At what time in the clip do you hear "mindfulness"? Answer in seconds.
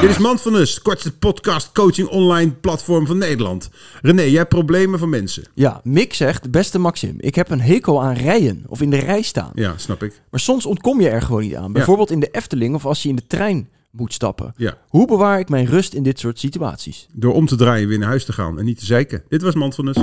0.18-0.74, 19.54-19.98